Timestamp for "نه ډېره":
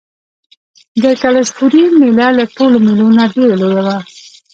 3.17-3.55